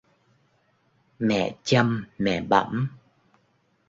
Mẹ 1.19 1.55
chăm 1.63 2.05
mẹ 2.17 2.41
bẵm 2.49 2.89